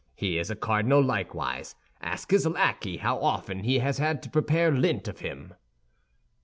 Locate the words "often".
3.19-3.59